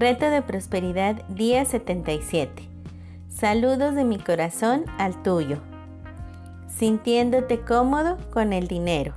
Reto 0.00 0.30
de 0.30 0.40
Prosperidad 0.40 1.28
día 1.28 1.62
77. 1.66 2.62
Saludos 3.28 3.94
de 3.94 4.04
mi 4.04 4.16
corazón 4.16 4.86
al 4.96 5.22
tuyo. 5.22 5.58
Sintiéndote 6.68 7.60
cómodo 7.60 8.16
con 8.30 8.54
el 8.54 8.66
dinero. 8.66 9.12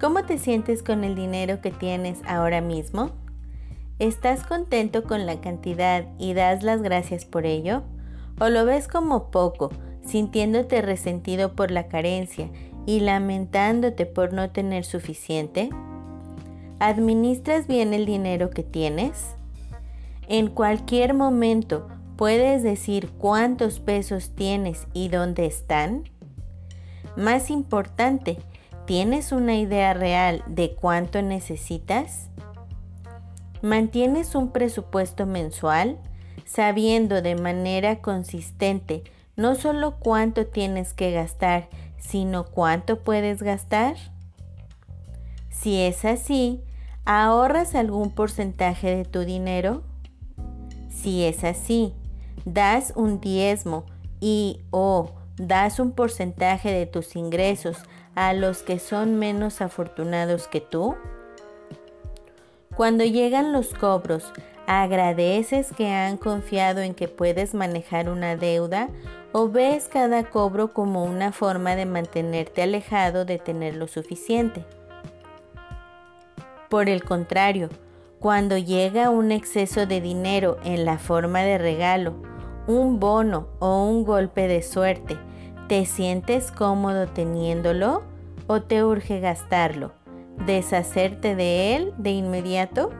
¿Cómo 0.00 0.24
te 0.24 0.38
sientes 0.38 0.82
con 0.82 1.04
el 1.04 1.14
dinero 1.14 1.60
que 1.60 1.70
tienes 1.70 2.20
ahora 2.26 2.62
mismo? 2.62 3.10
¿Estás 3.98 4.42
contento 4.42 5.04
con 5.04 5.26
la 5.26 5.38
cantidad 5.42 6.06
y 6.18 6.32
das 6.32 6.62
las 6.62 6.80
gracias 6.80 7.26
por 7.26 7.44
ello? 7.44 7.82
¿O 8.40 8.48
lo 8.48 8.64
ves 8.64 8.88
como 8.88 9.30
poco, 9.30 9.70
sintiéndote 10.02 10.80
resentido 10.80 11.54
por 11.54 11.70
la 11.70 11.88
carencia 11.88 12.48
y 12.86 13.00
lamentándote 13.00 14.06
por 14.06 14.32
no 14.32 14.48
tener 14.48 14.86
suficiente? 14.86 15.68
¿Administras 16.78 17.66
bien 17.66 17.92
el 17.92 18.06
dinero 18.06 18.48
que 18.48 18.62
tienes? 18.62 19.36
En 20.28 20.48
cualquier 20.48 21.14
momento 21.14 21.88
puedes 22.16 22.62
decir 22.62 23.10
cuántos 23.18 23.80
pesos 23.80 24.30
tienes 24.34 24.86
y 24.92 25.08
dónde 25.08 25.46
están. 25.46 26.04
Más 27.16 27.50
importante, 27.50 28.38
¿tienes 28.86 29.32
una 29.32 29.56
idea 29.56 29.94
real 29.94 30.42
de 30.46 30.74
cuánto 30.74 31.20
necesitas? 31.22 32.28
¿Mantienes 33.60 34.34
un 34.34 34.50
presupuesto 34.50 35.26
mensual 35.26 35.98
sabiendo 36.44 37.22
de 37.22 37.36
manera 37.36 38.00
consistente 38.00 39.04
no 39.36 39.54
solo 39.54 39.98
cuánto 39.98 40.46
tienes 40.46 40.92
que 40.92 41.12
gastar, 41.12 41.68
sino 41.98 42.44
cuánto 42.44 43.00
puedes 43.00 43.42
gastar? 43.42 43.96
Si 45.50 45.80
es 45.80 46.04
así, 46.04 46.62
¿Ahorras 47.04 47.74
algún 47.74 48.10
porcentaje 48.12 48.94
de 48.94 49.04
tu 49.04 49.20
dinero? 49.20 49.82
Si 51.02 51.24
es 51.24 51.42
así, 51.42 51.92
das 52.44 52.92
un 52.94 53.20
diezmo 53.20 53.84
y 54.20 54.60
o 54.70 55.10
das 55.36 55.80
un 55.80 55.90
porcentaje 55.90 56.70
de 56.70 56.86
tus 56.86 57.16
ingresos 57.16 57.78
a 58.14 58.32
los 58.34 58.62
que 58.62 58.78
son 58.78 59.18
menos 59.18 59.60
afortunados 59.62 60.46
que 60.46 60.60
tú? 60.60 60.94
Cuando 62.76 63.02
llegan 63.02 63.52
los 63.52 63.74
cobros, 63.74 64.32
¿agradeces 64.68 65.72
que 65.72 65.88
han 65.88 66.18
confiado 66.18 66.82
en 66.82 66.94
que 66.94 67.08
puedes 67.08 67.52
manejar 67.52 68.08
una 68.08 68.36
deuda 68.36 68.88
o 69.32 69.48
ves 69.48 69.88
cada 69.92 70.30
cobro 70.30 70.72
como 70.72 71.02
una 71.02 71.32
forma 71.32 71.74
de 71.74 71.84
mantenerte 71.86 72.62
alejado 72.62 73.24
de 73.24 73.40
tener 73.40 73.74
lo 73.74 73.88
suficiente? 73.88 74.64
Por 76.68 76.88
el 76.88 77.02
contrario, 77.02 77.70
cuando 78.22 78.56
llega 78.56 79.10
un 79.10 79.32
exceso 79.32 79.84
de 79.84 80.00
dinero 80.00 80.56
en 80.62 80.84
la 80.84 80.98
forma 80.98 81.40
de 81.40 81.58
regalo, 81.58 82.14
un 82.68 83.00
bono 83.00 83.48
o 83.58 83.84
un 83.84 84.04
golpe 84.04 84.46
de 84.46 84.62
suerte, 84.62 85.18
¿te 85.66 85.84
sientes 85.86 86.52
cómodo 86.52 87.08
teniéndolo 87.08 88.04
o 88.46 88.62
te 88.62 88.84
urge 88.84 89.18
gastarlo? 89.18 89.92
¿Deshacerte 90.46 91.34
de 91.34 91.74
él 91.74 91.94
de 91.98 92.10
inmediato? 92.10 92.90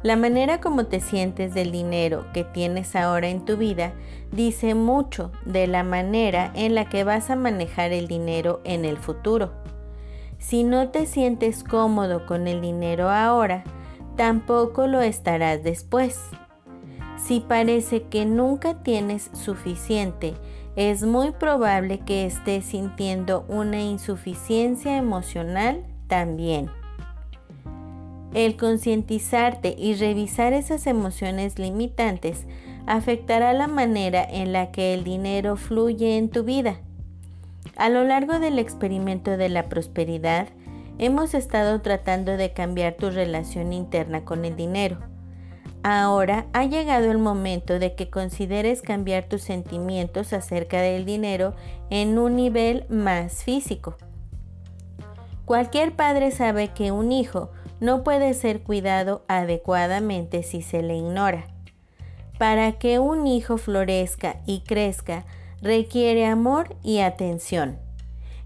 La 0.00 0.14
manera 0.14 0.60
como 0.60 0.86
te 0.86 1.00
sientes 1.00 1.52
del 1.52 1.72
dinero 1.72 2.26
que 2.32 2.44
tienes 2.44 2.94
ahora 2.94 3.30
en 3.30 3.44
tu 3.44 3.56
vida 3.56 3.94
dice 4.30 4.76
mucho 4.76 5.32
de 5.44 5.66
la 5.66 5.82
manera 5.82 6.52
en 6.54 6.76
la 6.76 6.88
que 6.88 7.02
vas 7.02 7.30
a 7.30 7.36
manejar 7.36 7.90
el 7.90 8.06
dinero 8.06 8.60
en 8.62 8.84
el 8.84 8.96
futuro. 8.96 9.50
Si 10.40 10.64
no 10.64 10.88
te 10.88 11.06
sientes 11.06 11.62
cómodo 11.62 12.26
con 12.26 12.48
el 12.48 12.60
dinero 12.62 13.10
ahora, 13.10 13.62
tampoco 14.16 14.86
lo 14.86 15.00
estarás 15.00 15.62
después. 15.62 16.18
Si 17.18 17.40
parece 17.40 18.04
que 18.04 18.24
nunca 18.24 18.82
tienes 18.82 19.30
suficiente, 19.34 20.34
es 20.76 21.02
muy 21.02 21.32
probable 21.32 22.00
que 22.00 22.24
estés 22.24 22.64
sintiendo 22.64 23.44
una 23.48 23.82
insuficiencia 23.82 24.96
emocional 24.96 25.84
también. 26.08 26.70
El 28.32 28.56
concientizarte 28.56 29.74
y 29.76 29.94
revisar 29.94 30.54
esas 30.54 30.86
emociones 30.86 31.58
limitantes 31.58 32.46
afectará 32.86 33.52
la 33.52 33.68
manera 33.68 34.24
en 34.24 34.52
la 34.52 34.70
que 34.70 34.94
el 34.94 35.04
dinero 35.04 35.56
fluye 35.56 36.16
en 36.16 36.30
tu 36.30 36.44
vida. 36.44 36.80
A 37.76 37.88
lo 37.88 38.04
largo 38.04 38.38
del 38.38 38.58
experimento 38.58 39.36
de 39.36 39.48
la 39.48 39.68
prosperidad, 39.68 40.48
hemos 40.98 41.34
estado 41.34 41.80
tratando 41.80 42.36
de 42.36 42.52
cambiar 42.52 42.94
tu 42.94 43.10
relación 43.10 43.72
interna 43.72 44.24
con 44.24 44.44
el 44.44 44.56
dinero. 44.56 44.98
Ahora 45.82 46.46
ha 46.52 46.64
llegado 46.64 47.10
el 47.10 47.16
momento 47.16 47.78
de 47.78 47.94
que 47.94 48.10
consideres 48.10 48.82
cambiar 48.82 49.24
tus 49.24 49.40
sentimientos 49.40 50.34
acerca 50.34 50.82
del 50.82 51.06
dinero 51.06 51.54
en 51.88 52.18
un 52.18 52.36
nivel 52.36 52.84
más 52.90 53.44
físico. 53.44 53.96
Cualquier 55.46 55.96
padre 55.96 56.32
sabe 56.32 56.68
que 56.68 56.92
un 56.92 57.12
hijo 57.12 57.50
no 57.80 58.04
puede 58.04 58.34
ser 58.34 58.62
cuidado 58.62 59.24
adecuadamente 59.26 60.42
si 60.42 60.60
se 60.60 60.82
le 60.82 60.96
ignora. 60.96 61.46
Para 62.38 62.72
que 62.72 62.98
un 62.98 63.26
hijo 63.26 63.56
florezca 63.56 64.36
y 64.46 64.60
crezca, 64.60 65.24
requiere 65.62 66.26
amor 66.26 66.76
y 66.82 67.00
atención. 67.00 67.78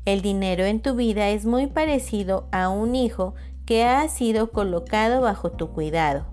El 0.04 0.20
dinero 0.20 0.64
en 0.64 0.80
tu 0.80 0.94
vida 0.94 1.30
es 1.30 1.46
muy 1.46 1.66
parecido 1.66 2.46
a 2.52 2.68
un 2.68 2.94
hijo 2.94 3.34
que 3.64 3.84
ha 3.84 4.06
sido 4.08 4.50
colocado 4.50 5.22
bajo 5.22 5.50
tu 5.50 5.70
cuidado. 5.70 6.26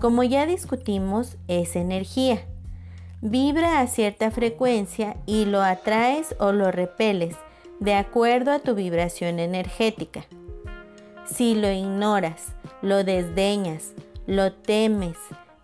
Como 0.00 0.24
ya 0.24 0.46
discutimos, 0.46 1.36
es 1.46 1.76
energía. 1.76 2.44
Vibra 3.20 3.78
a 3.78 3.86
cierta 3.86 4.32
frecuencia 4.32 5.16
y 5.26 5.44
lo 5.44 5.62
atraes 5.62 6.34
o 6.40 6.50
lo 6.50 6.72
repeles 6.72 7.36
de 7.78 7.94
acuerdo 7.94 8.50
a 8.50 8.58
tu 8.58 8.74
vibración 8.74 9.38
energética. 9.38 10.24
Si 11.24 11.54
lo 11.54 11.70
ignoras, 11.70 12.54
lo 12.80 13.04
desdeñas, 13.04 13.92
lo 14.26 14.52
temes, 14.52 15.16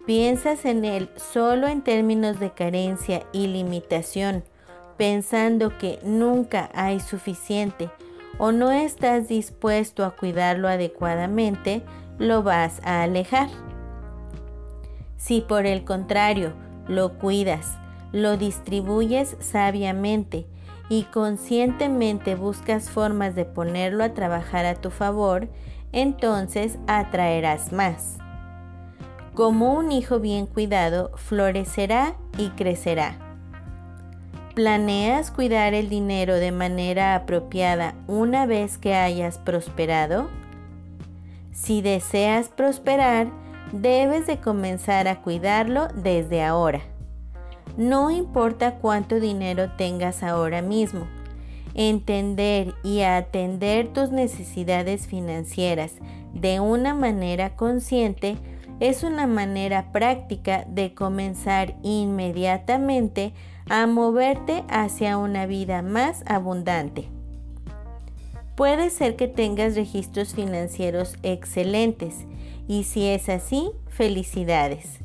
piensas 0.09 0.65
en 0.65 0.87
él 0.87 1.11
solo 1.17 1.69
en 1.69 1.83
términos 1.83 2.41
de 2.41 2.51
carencia 2.51 3.27
y 3.31 3.47
limitación, 3.47 4.43
pensando 4.97 5.77
que 5.77 5.99
nunca 6.03 6.71
hay 6.73 6.99
suficiente 6.99 7.91
o 8.39 8.51
no 8.51 8.71
estás 8.71 9.29
dispuesto 9.29 10.07
a 10.07 10.17
cuidarlo 10.17 10.67
adecuadamente, 10.67 11.83
lo 12.19 12.43
vas 12.43 12.81
a 12.85 13.03
alejar. 13.03 13.51
Si 15.19 15.43
por 15.43 15.67
el 15.67 15.85
contrario 15.85 16.55
lo 16.89 17.19
cuidas, 17.19 17.77
lo 18.11 18.39
distribuyes 18.39 19.37
sabiamente 19.41 20.47
y 20.89 21.03
conscientemente 21.03 22.35
buscas 22.35 22.89
formas 22.89 23.35
de 23.35 23.45
ponerlo 23.45 24.03
a 24.05 24.15
trabajar 24.15 24.65
a 24.65 24.75
tu 24.75 24.89
favor, 24.89 25.49
entonces 25.93 26.79
atraerás 26.87 27.73
más. 27.73 28.17
Como 29.38 29.75
un 29.75 29.93
hijo 29.93 30.19
bien 30.19 30.47
cuidado, 30.47 31.12
florecerá 31.15 32.16
y 32.38 32.49
crecerá. 32.49 33.19
¿Planeas 34.56 35.31
cuidar 35.31 35.75
el 35.75 35.88
dinero 35.88 36.34
de 36.34 36.50
manera 36.50 37.15
apropiada 37.15 37.94
una 38.09 38.47
vez 38.47 38.78
que 38.78 38.97
hayas 38.97 39.38
prosperado? 39.38 40.26
Si 41.53 41.82
deseas 41.82 42.49
prosperar, 42.49 43.28
debes 43.71 44.26
de 44.26 44.41
comenzar 44.41 45.06
a 45.06 45.22
cuidarlo 45.22 45.87
desde 45.94 46.43
ahora. 46.43 46.81
No 47.76 48.10
importa 48.10 48.78
cuánto 48.81 49.20
dinero 49.20 49.70
tengas 49.76 50.25
ahora 50.25 50.62
mismo, 50.62 51.06
entender 51.75 52.75
y 52.82 53.03
atender 53.03 53.93
tus 53.93 54.11
necesidades 54.11 55.06
financieras 55.06 55.93
de 56.34 56.58
una 56.58 56.93
manera 56.93 57.55
consciente 57.55 58.37
es 58.81 59.03
una 59.03 59.27
manera 59.27 59.93
práctica 59.93 60.65
de 60.69 60.95
comenzar 60.95 61.75
inmediatamente 61.83 63.33
a 63.69 63.87
moverte 63.87 64.65
hacia 64.69 65.19
una 65.19 65.47
vida 65.47 65.83
más 65.83 66.23
abundante. 66.27 67.09
Puede 68.55 68.91
ser 68.91 69.17
que 69.17 69.29
tengas 69.29 69.77
registros 69.77 70.35
financieros 70.35 71.17
excelentes 71.23 72.27
y 72.67 72.85
si 72.85 73.07
es 73.07 73.29
así, 73.29 73.71
felicidades. 73.89 74.99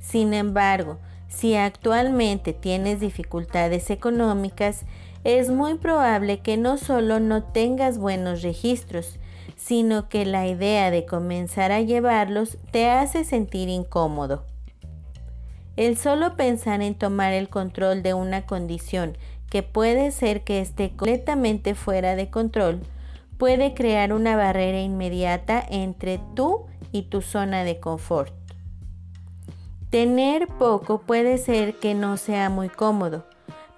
Sin 0.00 0.34
embargo, 0.34 0.98
si 1.28 1.54
actualmente 1.54 2.52
tienes 2.52 3.00
dificultades 3.00 3.90
económicas, 3.90 4.84
es 5.24 5.50
muy 5.50 5.74
probable 5.74 6.40
que 6.40 6.56
no 6.56 6.78
solo 6.78 7.18
no 7.20 7.42
tengas 7.42 7.98
buenos 7.98 8.42
registros, 8.42 9.18
sino 9.56 10.08
que 10.08 10.24
la 10.24 10.46
idea 10.46 10.90
de 10.90 11.06
comenzar 11.06 11.72
a 11.72 11.80
llevarlos 11.80 12.58
te 12.70 12.88
hace 12.90 13.24
sentir 13.24 13.68
incómodo. 13.68 14.44
El 15.76 15.96
solo 15.96 16.36
pensar 16.36 16.80
en 16.82 16.94
tomar 16.94 17.32
el 17.32 17.48
control 17.48 18.02
de 18.02 18.14
una 18.14 18.46
condición 18.46 19.16
que 19.50 19.62
puede 19.62 20.10
ser 20.10 20.44
que 20.44 20.60
esté 20.60 20.90
completamente 20.90 21.74
fuera 21.74 22.16
de 22.16 22.30
control 22.30 22.80
puede 23.38 23.74
crear 23.74 24.12
una 24.12 24.36
barrera 24.36 24.80
inmediata 24.80 25.64
entre 25.68 26.20
tú 26.34 26.66
y 26.92 27.02
tu 27.02 27.20
zona 27.20 27.64
de 27.64 27.78
confort. 27.80 28.32
Tener 29.90 30.48
poco 30.48 31.00
puede 31.02 31.38
ser 31.38 31.76
que 31.76 31.94
no 31.94 32.16
sea 32.16 32.50
muy 32.50 32.68
cómodo, 32.68 33.24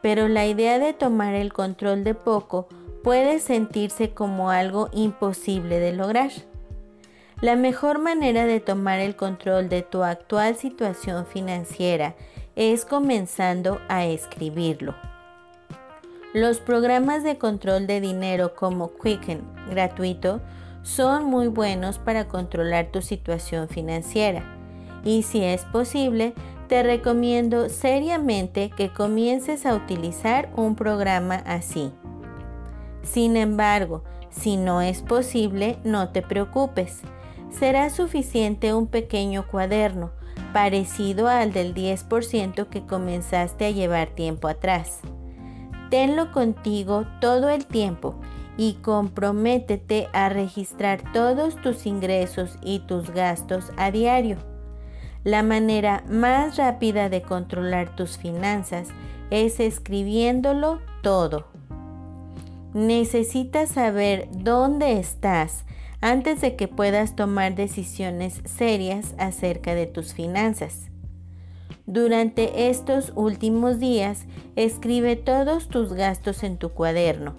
pero 0.00 0.28
la 0.28 0.46
idea 0.46 0.78
de 0.78 0.92
tomar 0.92 1.34
el 1.34 1.52
control 1.52 2.04
de 2.04 2.14
poco 2.14 2.68
puede 3.08 3.40
sentirse 3.40 4.10
como 4.10 4.50
algo 4.50 4.90
imposible 4.92 5.80
de 5.80 5.94
lograr. 5.94 6.30
La 7.40 7.56
mejor 7.56 7.98
manera 7.98 8.44
de 8.44 8.60
tomar 8.60 8.98
el 8.98 9.16
control 9.16 9.70
de 9.70 9.80
tu 9.80 10.02
actual 10.02 10.56
situación 10.56 11.24
financiera 11.24 12.16
es 12.54 12.84
comenzando 12.84 13.80
a 13.88 14.04
escribirlo. 14.04 14.94
Los 16.34 16.60
programas 16.60 17.22
de 17.22 17.38
control 17.38 17.86
de 17.86 18.02
dinero 18.02 18.54
como 18.54 18.92
Quicken 19.02 19.40
gratuito 19.70 20.42
son 20.82 21.24
muy 21.24 21.48
buenos 21.48 21.98
para 21.98 22.28
controlar 22.28 22.92
tu 22.92 23.00
situación 23.00 23.70
financiera 23.70 24.44
y 25.02 25.22
si 25.22 25.42
es 25.42 25.64
posible, 25.64 26.34
te 26.68 26.82
recomiendo 26.82 27.70
seriamente 27.70 28.68
que 28.68 28.92
comiences 28.92 29.64
a 29.64 29.74
utilizar 29.74 30.50
un 30.56 30.76
programa 30.76 31.36
así. 31.46 31.90
Sin 33.02 33.36
embargo, 33.36 34.04
si 34.30 34.56
no 34.56 34.82
es 34.82 35.02
posible, 35.02 35.78
no 35.84 36.10
te 36.10 36.22
preocupes 36.22 37.02
será 37.50 37.90
suficiente 37.90 38.74
un 38.74 38.86
pequeño 38.86 39.46
cuaderno, 39.46 40.10
parecido 40.52 41.28
al 41.28 41.52
del 41.52 41.74
10% 41.74 42.68
que 42.68 42.86
comenzaste 42.86 43.66
a 43.66 43.70
llevar 43.70 44.08
tiempo 44.10 44.48
atrás. 44.48 45.00
Tenlo 45.90 46.32
contigo 46.32 47.06
todo 47.20 47.48
el 47.48 47.66
tiempo 47.66 48.14
y 48.56 48.74
comprométete 48.74 50.08
a 50.12 50.28
registrar 50.28 51.00
todos 51.12 51.56
tus 51.56 51.86
ingresos 51.86 52.58
y 52.62 52.80
tus 52.80 53.10
gastos 53.10 53.72
a 53.76 53.90
diario. 53.90 54.36
La 55.24 55.42
manera 55.42 56.04
más 56.08 56.56
rápida 56.56 57.08
de 57.08 57.22
controlar 57.22 57.94
tus 57.94 58.18
finanzas 58.18 58.88
es 59.30 59.60
escribiéndolo 59.60 60.80
todo. 61.02 61.57
Necesitas 62.74 63.70
saber 63.70 64.28
dónde 64.30 64.98
estás 64.98 65.64
antes 66.00 66.40
de 66.40 66.54
que 66.54 66.68
puedas 66.68 67.16
tomar 67.16 67.54
decisiones 67.54 68.40
serias 68.44 69.14
acerca 69.18 69.74
de 69.74 69.86
tus 69.86 70.14
finanzas. 70.14 70.90
Durante 71.86 72.68
estos 72.68 73.12
últimos 73.16 73.78
días, 73.78 74.26
escribe 74.56 75.16
todos 75.16 75.68
tus 75.68 75.94
gastos 75.94 76.42
en 76.42 76.58
tu 76.58 76.68
cuaderno. 76.70 77.34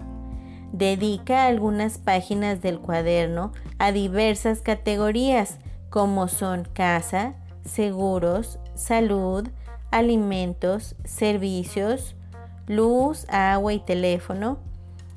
Dedica 0.72 1.46
algunas 1.46 1.98
páginas 1.98 2.60
del 2.60 2.80
cuaderno 2.80 3.52
a 3.78 3.92
diversas 3.92 4.60
categorías 4.60 5.58
como 5.88 6.26
son 6.26 6.64
casa, 6.72 7.34
seguros, 7.64 8.58
salud, 8.74 9.48
alimentos, 9.90 10.96
servicios, 11.04 12.16
luz, 12.66 13.26
agua 13.28 13.72
y 13.72 13.78
teléfono, 13.78 14.58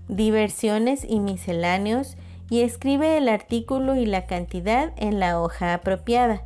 diversiones 0.07 1.05
y 1.07 1.19
misceláneos 1.19 2.17
y 2.50 2.61
escribe 2.61 3.17
el 3.17 3.29
artículo 3.29 3.95
y 3.95 4.05
la 4.05 4.25
cantidad 4.25 4.94
en 4.97 5.19
la 5.19 5.39
hoja 5.39 5.73
apropiada, 5.73 6.44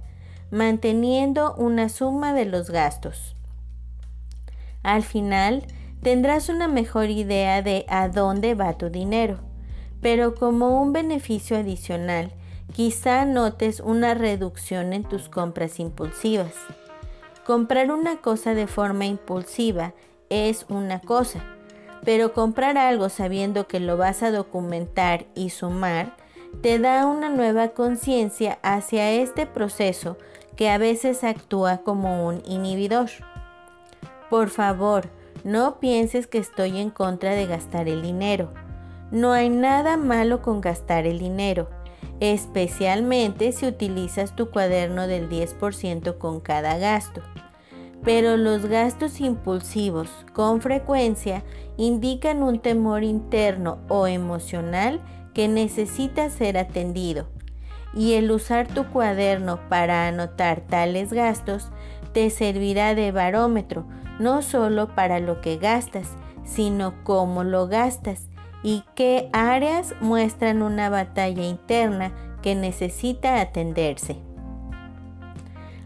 manteniendo 0.52 1.54
una 1.56 1.90
suma 1.90 2.34
de 2.34 2.46
los 2.46 2.70
gastos. 2.70 3.36
Al 4.84 5.04
final, 5.04 5.64
tendrás 6.02 6.50
una 6.50 6.68
mejor 6.68 7.10
idea 7.10 7.62
de 7.62 7.86
a 7.90 8.08
dónde 8.08 8.56
va 8.56 8.78
tu 8.78 8.90
dinero, 8.90 9.40
pero 10.02 10.36
como 10.36 10.82
un 10.82 10.94
beneficio 10.94 11.58
adicional, 11.58 12.32
quizá 12.74 13.26
notes 13.26 13.80
una 13.80 14.14
reducción 14.14 14.94
en 14.94 15.04
tus 15.04 15.28
compras 15.28 15.80
impulsivas. 15.80 16.54
Comprar 17.46 17.92
una 17.92 18.18
cosa 18.18 18.54
de 18.54 18.68
forma 18.68 19.06
impulsiva 19.06 19.94
es 20.30 20.66
una 20.70 21.00
cosa, 21.00 21.44
pero 22.04 22.34
comprar 22.34 22.78
algo 22.78 23.10
sabiendo 23.10 23.68
que 23.68 23.80
lo 23.80 23.98
vas 23.98 24.24
a 24.24 24.32
documentar 24.32 25.26
y 25.36 25.50
sumar 25.50 26.16
te 26.62 26.80
da 26.80 27.06
una 27.06 27.30
nueva 27.30 27.70
conciencia 27.70 28.60
hacia 28.64 29.12
este 29.12 29.46
proceso 29.46 30.18
que 30.56 30.70
a 30.70 30.78
veces 30.78 31.24
actúa 31.24 31.80
como 31.80 32.26
un 32.26 32.42
inhibidor. 32.46 33.10
Por 34.30 34.50
favor, 34.50 35.10
no 35.44 35.80
pienses 35.80 36.28
que 36.28 36.40
estoy 36.40 36.80
en 36.80 36.90
contra 36.90 37.34
de 37.34 37.46
gastar 37.46 37.88
el 37.88 38.02
dinero. 38.02 38.54
No 39.12 39.34
hay 39.34 39.50
nada 39.50 39.98
malo 39.98 40.42
con 40.42 40.62
gastar 40.62 41.06
el 41.06 41.20
dinero, 41.20 41.70
especialmente 42.20 43.52
si 43.52 43.68
utilizas 43.68 44.36
tu 44.36 44.50
cuaderno 44.50 45.08
del 45.08 45.30
10% 45.30 46.18
con 46.18 46.40
cada 46.40 46.78
gasto 46.78 47.22
pero 48.08 48.38
los 48.38 48.68
gastos 48.68 49.20
impulsivos 49.20 50.08
con 50.32 50.62
frecuencia 50.62 51.44
indican 51.76 52.42
un 52.42 52.60
temor 52.60 53.04
interno 53.04 53.80
o 53.90 54.08
emocional 54.08 55.02
que 55.34 55.50
necesita 55.50 56.30
ser 56.30 56.58
atendido. 56.58 57.28
Y 57.94 58.14
el 58.14 58.32
usar 58.32 58.66
tu 58.66 58.86
cuaderno 58.86 59.60
para 59.68 60.08
anotar 60.08 60.62
tales 60.62 61.12
gastos 61.12 61.68
te 62.14 62.30
servirá 62.30 62.96
de 62.96 63.12
barómetro, 63.12 63.86
no 64.20 64.42
solo 64.42 64.96
para 64.96 65.20
lo 65.20 65.42
que 65.42 65.58
gastas, 65.58 66.08
sino 66.46 67.04
cómo 67.04 67.44
lo 67.44 67.68
gastas 67.68 68.30
y 68.64 68.86
qué 68.96 69.28
áreas 69.34 69.94
muestran 70.00 70.62
una 70.62 70.90
batalla 70.90 71.46
interna 71.46 72.14
que 72.42 72.56
necesita 72.56 73.42
atenderse. 73.42 74.27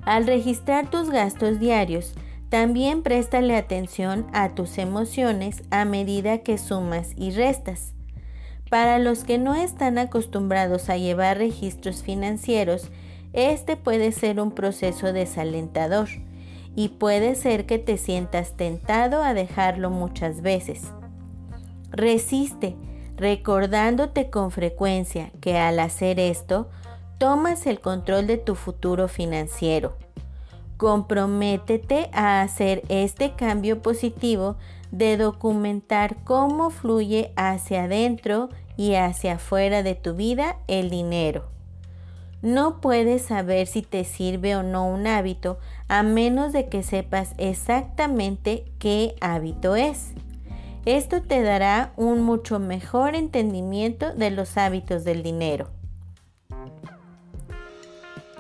Al 0.06 0.26
registrar 0.26 0.90
tus 0.90 1.10
gastos 1.10 1.60
diarios, 1.60 2.14
también 2.50 3.04
préstale 3.04 3.56
atención 3.56 4.26
a 4.34 4.56
tus 4.56 4.78
emociones 4.78 5.64
a 5.70 5.86
medida 5.86 6.40
que 6.40 6.58
sumas 6.58 7.12
y 7.16 7.32
restas. 7.32 7.94
Para 8.70 9.00
los 9.00 9.24
que 9.24 9.38
no 9.38 9.54
están 9.54 9.98
acostumbrados 9.98 10.90
a 10.90 10.98
llevar 10.98 11.38
registros 11.38 12.04
financieros, 12.04 12.90
este 13.34 13.78
puede 13.78 14.12
ser 14.12 14.40
un 14.40 14.52
proceso 14.52 15.14
desalentador 15.14 16.10
y 16.76 16.90
puede 16.90 17.36
ser 17.36 17.66
que 17.66 17.80
te 17.80 17.98
sientas 17.98 18.58
tentado 18.58 19.24
a 19.24 19.34
dejarlo 19.34 19.90
muchas 19.90 20.42
veces. 20.42 20.84
Resiste, 21.92 22.76
recordándote 23.18 24.30
con 24.30 24.52
frecuencia 24.52 25.32
que 25.42 25.58
al 25.58 25.80
hacer 25.80 26.20
esto, 26.20 26.70
tomas 27.22 27.68
el 27.68 27.80
control 27.80 28.26
de 28.26 28.40
tu 28.40 28.56
futuro 28.56 29.08
financiero. 29.08 29.96
Comprométete 30.78 32.10
a 32.14 32.42
hacer 32.42 32.82
este 32.90 33.36
cambio 33.36 33.84
positivo 33.84 34.56
de 34.90 35.18
documentar 35.18 36.16
cómo 36.24 36.72
fluye 36.72 37.32
hacia 37.36 37.84
adentro 37.84 38.50
y 38.76 38.96
hacia 38.96 39.34
afuera 39.34 39.84
de 39.84 39.94
tu 39.94 40.16
vida 40.16 40.58
el 40.68 40.90
dinero. 40.90 41.46
No 42.42 42.82
puedes 42.82 43.22
saber 43.22 43.68
si 43.68 43.84
te 43.84 44.04
sirve 44.04 44.56
o 44.56 44.64
no 44.64 44.88
un 44.88 45.06
hábito 45.06 45.60
a 45.90 46.02
menos 46.02 46.54
de 46.54 46.70
que 46.70 46.82
sepas 46.82 47.36
exactamente 47.38 48.66
qué 48.80 49.14
hábito 49.22 49.76
es. 49.76 50.14
Esto 50.86 51.22
te 51.22 51.44
dará 51.44 51.94
un 51.98 52.24
mucho 52.24 52.58
mejor 52.58 53.14
entendimiento 53.14 54.12
de 54.12 54.32
los 54.32 54.58
hábitos 54.58 55.04
del 55.04 55.22
dinero. 55.22 55.70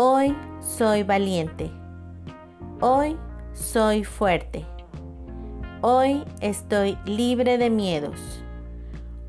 Hoy 0.00 0.32
soy 0.60 1.02
valiente. 1.02 1.72
Hoy 2.80 3.16
soy 3.52 4.04
fuerte. 4.04 4.64
Hoy 5.80 6.22
estoy 6.40 6.96
libre 7.04 7.58
de 7.58 7.68
miedos. 7.68 8.20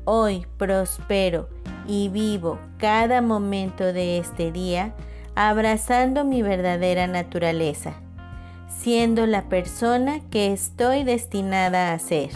Hoy 0.04 0.46
prospero 0.58 1.48
y 1.88 2.08
vivo 2.08 2.60
cada 2.78 3.20
momento 3.20 3.92
de 3.92 4.18
este 4.18 4.52
día 4.52 4.94
abrazando 5.34 6.24
mi 6.24 6.40
verdadera 6.40 7.08
naturaleza, 7.08 7.94
siendo 8.68 9.26
la 9.26 9.48
persona 9.48 10.20
que 10.30 10.52
estoy 10.52 11.02
destinada 11.02 11.92
a 11.92 11.98
ser. 11.98 12.30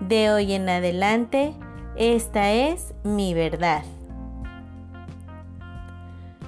De 0.00 0.32
hoy 0.32 0.52
en 0.52 0.68
adelante, 0.68 1.54
Esta 1.94 2.52
es 2.52 2.92
mi 3.04 3.34
verdad. 3.34 3.84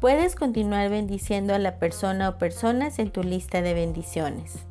Puedes 0.00 0.34
continuar 0.34 0.90
bendiciendo 0.90 1.54
a 1.54 1.58
la 1.58 1.78
persona 1.78 2.28
o 2.28 2.38
personas 2.38 2.98
en 2.98 3.10
tu 3.10 3.22
lista 3.22 3.62
de 3.62 3.72
bendiciones. 3.72 4.66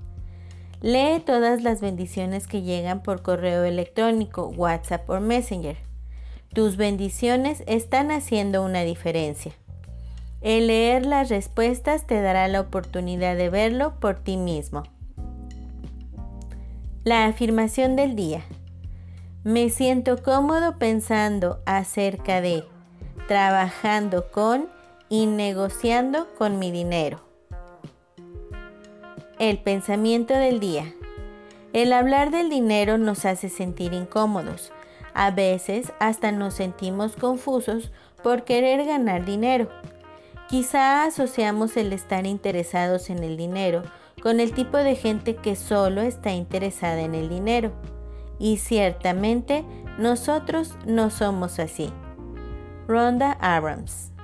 Lee 0.82 1.20
todas 1.26 1.64
las 1.64 1.82
bendiciones 1.82 2.46
que 2.46 2.62
llegan 2.62 3.02
por 3.02 3.24
correo 3.24 3.64
electrónico, 3.64 4.48
WhatsApp 4.56 5.10
o 5.10 5.20
Messenger. 5.20 5.78
Tus 6.54 6.78
bendiciones 6.78 7.64
están 7.66 8.12
haciendo 8.12 8.64
una 8.64 8.82
diferencia. 8.82 9.52
El 10.42 10.68
leer 10.68 11.08
las 11.08 11.30
respuestas 11.30 12.06
te 12.06 12.22
dará 12.22 12.48
la 12.48 12.62
oportunidad 12.62 13.36
de 13.36 13.50
verlo 13.50 14.00
por 14.00 14.20
ti 14.20 14.38
mismo. 14.38 14.84
La 17.04 17.26
afirmación 17.26 17.96
del 17.96 18.16
día. 18.16 18.44
Me 19.44 19.70
siento 19.72 20.22
cómodo 20.22 20.78
pensando 20.78 21.62
acerca 21.66 22.42
de, 22.42 22.64
trabajando 23.28 24.32
con 24.32 24.75
y 25.10 25.26
negociando 25.28 26.34
con 26.36 26.60
mi 26.60 26.72
dinero. 26.72 27.22
El 29.40 29.60
pensamiento 29.60 30.34
del 30.34 30.60
día. 30.60 30.94
El 31.74 31.92
hablar 31.92 32.32
del 32.32 32.50
dinero 32.50 32.98
nos 32.98 33.26
hace 33.26 33.50
sentir 33.50 33.94
incómodos. 33.94 34.72
A 35.14 35.32
veces 35.32 35.92
hasta 36.00 36.32
nos 36.32 36.54
sentimos 36.54 37.16
confusos 37.16 37.92
por 38.24 38.44
querer 38.44 38.86
ganar 38.86 39.26
dinero. 39.26 39.70
Quizá 40.48 41.04
asociamos 41.04 41.76
el 41.76 41.92
estar 41.92 42.26
interesados 42.26 43.10
en 43.10 43.24
el 43.24 43.36
dinero 43.36 43.84
con 44.22 44.40
el 44.40 44.54
tipo 44.54 44.78
de 44.78 44.96
gente 44.96 45.36
que 45.36 45.56
solo 45.56 46.02
está 46.02 46.32
interesada 46.32 47.02
en 47.02 47.14
el 47.14 47.30
dinero. 47.30 47.74
Y 48.40 48.58
ciertamente 48.58 49.66
nosotros 49.98 50.76
no 50.86 51.10
somos 51.10 51.60
así. 51.60 51.92
Rhonda 52.88 53.34
Abrams. 53.42 54.15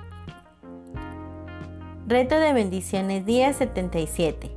Reto 2.08 2.40
de 2.40 2.52
bendiciones 2.52 3.24
día 3.24 3.52
77. 3.52 4.50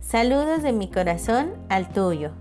Saludos 0.00 0.64
de 0.64 0.72
mi 0.72 0.90
corazón 0.90 1.52
al 1.68 1.88
tuyo. 1.92 2.32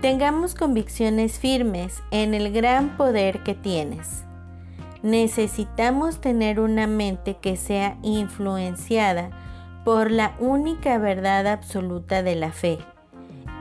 Tengamos 0.00 0.54
convicciones 0.54 1.38
firmes 1.38 2.02
en 2.12 2.32
el 2.32 2.50
gran 2.50 2.96
poder 2.96 3.42
que 3.42 3.54
tienes. 3.54 4.24
Necesitamos 5.02 6.22
tener 6.22 6.60
una 6.60 6.86
mente 6.86 7.36
que 7.36 7.58
sea 7.58 7.98
influenciada 8.02 9.28
por 9.84 10.10
la 10.10 10.34
única 10.38 10.96
verdad 10.96 11.46
absoluta 11.46 12.22
de 12.22 12.36
la 12.36 12.52
fe 12.52 12.78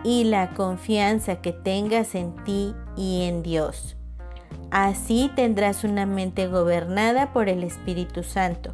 y 0.06 0.24
la 0.24 0.54
confianza 0.54 1.42
que 1.42 1.52
tengas 1.52 2.16
en 2.16 2.34
ti 2.46 2.74
y 2.96 3.24
en 3.24 3.44
Dios. 3.44 3.98
Así 4.72 5.30
tendrás 5.36 5.84
una 5.84 6.06
mente 6.06 6.48
gobernada 6.48 7.34
por 7.34 7.50
el 7.50 7.64
Espíritu 7.64 8.24
Santo, 8.24 8.74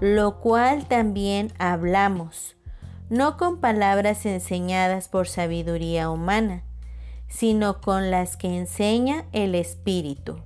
lo 0.00 0.40
cual 0.40 0.86
también 0.86 1.52
hablamos, 1.58 2.56
no 3.10 3.36
con 3.36 3.60
palabras 3.60 4.24
enseñadas 4.24 5.08
por 5.08 5.28
sabiduría 5.28 6.10
humana, 6.10 6.62
sino 7.28 7.80
con 7.80 8.10
las 8.10 8.36
que 8.36 8.56
enseña 8.56 9.26
el 9.32 9.54
Espíritu, 9.54 10.36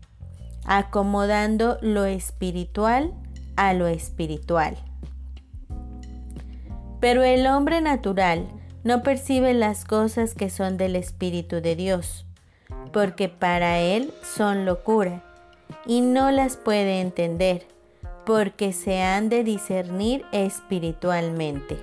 acomodando 0.65 1.79
lo 1.83 2.05
espiritual 2.05 3.15
a 3.57 3.75
lo 3.75 3.87
espiritual. 3.87 4.77
Pero 7.01 7.23
el 7.23 7.47
hombre 7.47 7.81
natural 7.81 8.49
no 8.83 9.03
percibe 9.03 9.55
las 9.55 9.85
cosas 9.85 10.35
que 10.35 10.51
son 10.51 10.77
del 10.77 10.97
Espíritu 10.97 11.61
de 11.61 11.77
Dios, 11.77 12.27
porque 12.93 13.29
para 13.29 13.79
él 13.79 14.13
son 14.23 14.65
locura, 14.65 15.23
y 15.87 16.01
no 16.01 16.31
las 16.31 16.57
puede 16.57 17.01
entender 17.01 17.74
porque 18.25 18.73
se 18.73 19.03
han 19.03 19.29
de 19.29 19.45
discernir 19.45 20.25
espiritualmente. 20.33 21.79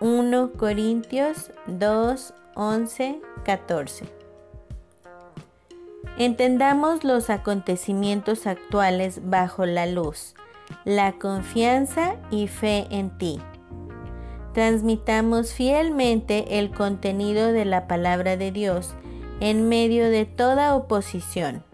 1 0.00 0.52
Corintios 0.52 1.50
2, 1.66 2.34
11, 2.54 3.20
14. 3.44 4.04
Entendamos 6.18 7.04
los 7.04 7.30
acontecimientos 7.30 8.46
actuales 8.46 9.20
bajo 9.24 9.66
la 9.66 9.86
luz, 9.86 10.34
la 10.84 11.12
confianza 11.12 12.16
y 12.30 12.48
fe 12.48 12.86
en 12.90 13.16
ti. 13.18 13.40
Transmitamos 14.54 15.52
fielmente 15.52 16.58
el 16.58 16.70
contenido 16.72 17.52
de 17.52 17.64
la 17.64 17.86
palabra 17.86 18.36
de 18.36 18.50
Dios 18.50 18.94
en 19.40 19.68
medio 19.68 20.10
de 20.10 20.24
toda 20.24 20.74
oposición 20.74 21.67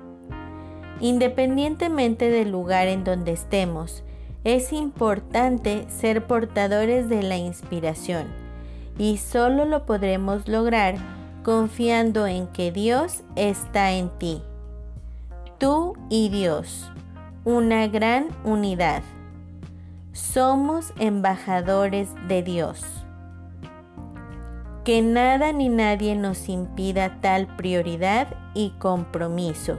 Independientemente 1.05 2.31
del 2.31 2.51
lugar 2.51 2.89
en 2.89 3.05
donde 3.05 3.33
estemos, 3.33 4.03
es 4.43 4.73
importante 4.73 5.85
ser 5.91 6.27
portadores 6.27 7.11
de 7.11 7.23
la 7.23 7.37
inspiración 7.37 8.25
y 8.97 9.19
solo 9.19 9.67
lo 9.67 9.85
podremos 9.85 10.49
lograr 10.49 10.95
confiando 11.43 12.27
en 12.27 12.47
que 12.47 12.73
Dios 12.73 13.23
está 13.37 13.93
en 13.93 14.09
ti. 14.19 14.41
Tú 15.59 15.95
y 16.09 16.31
Dios, 16.31 16.91
una 17.45 17.87
gran 17.87 18.29
unidad. 18.43 19.03
Somos 20.13 20.95
embajadores 20.99 22.09
de 22.29 22.43
Dios. 22.43 22.83
Que 24.85 25.03
nada 25.03 25.53
ni 25.53 25.69
nadie 25.69 26.17
nos 26.17 26.49
impida 26.49 27.21
tal 27.21 27.47
prioridad 27.57 28.29
y 28.55 28.71
compromiso. 28.79 29.77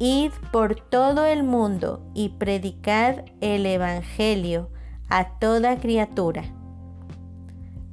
Id 0.00 0.32
por 0.50 0.74
todo 0.74 1.24
el 1.24 1.44
mundo 1.44 2.02
y 2.14 2.30
predicad 2.30 3.24
el 3.40 3.64
Evangelio 3.64 4.68
a 5.08 5.38
toda 5.38 5.78
criatura. 5.78 6.42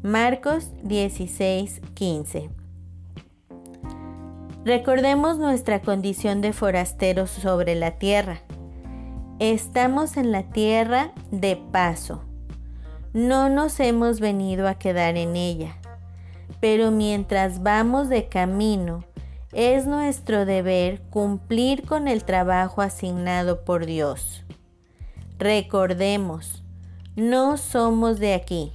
Marcos 0.01 0.72
16, 0.81 1.79
15. 1.93 2.50
Recordemos 4.65 5.38
nuestra 5.38 5.84
condición 5.84 6.41
de 6.41 6.53
forasteros 6.53 7.29
sobre 7.29 7.75
la 7.75 7.91
tierra. 7.91 8.41
Estamos 9.38 10.17
en 10.17 10.31
la 10.31 10.50
tierra 10.50 11.12
de 11.29 11.55
paso. 11.55 12.24
No 13.13 13.48
nos 13.50 13.79
hemos 13.79 14.20
venido 14.20 14.67
a 14.67 14.75
quedar 14.75 15.17
en 15.17 15.36
ella. 15.36 15.77
Pero 16.60 16.89
mientras 16.89 17.62
vamos 17.62 18.10
de 18.10 18.27
camino, 18.27 19.03
es 19.53 19.86
nuestro 19.86 20.46
deber 20.46 21.01
cumplir 21.10 21.86
con 21.86 22.08
el 22.08 22.24
trabajo 22.24 22.81
asignado 22.81 23.65
por 23.65 23.86
Dios. 23.86 24.43
Recordemos, 25.38 26.63
no 27.15 27.58
somos 27.58 28.20
de 28.20 28.34
aquí, 28.34 28.72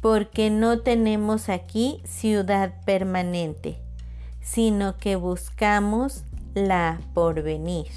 porque 0.00 0.50
no 0.50 0.80
tenemos 0.80 1.48
aquí 1.48 2.00
ciudad 2.04 2.72
permanente, 2.84 3.78
sino 4.40 4.96
que 4.96 5.16
buscamos 5.16 6.24
la 6.54 7.00
porvenir. 7.12 7.88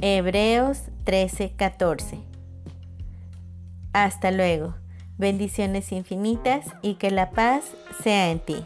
Hebreos 0.00 0.82
13:14 1.04 2.18
Hasta 3.92 4.30
luego. 4.30 4.74
Bendiciones 5.16 5.92
infinitas 5.92 6.66
y 6.82 6.94
que 6.94 7.12
la 7.12 7.30
paz 7.30 7.64
sea 8.02 8.30
en 8.30 8.40
ti. 8.40 8.64